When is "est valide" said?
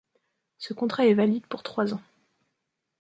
1.05-1.45